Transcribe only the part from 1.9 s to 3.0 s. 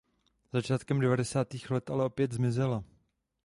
opět zmizela.